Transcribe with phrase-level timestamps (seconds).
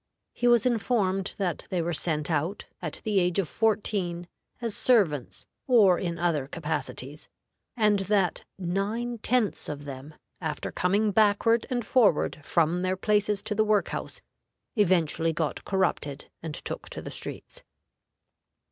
[0.33, 4.27] He was informed that they were sent out, at the age of fourteen,
[4.59, 7.29] as servants or in other capacities,
[7.77, 13.53] and that nine tenths of them, after coming backward and forward from their places to
[13.53, 14.21] the work house,
[14.75, 17.63] eventually got corrupted and took to the streets.